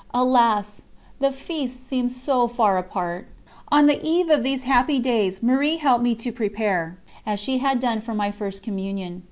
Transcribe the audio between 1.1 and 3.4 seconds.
the feasts seemed so far apart....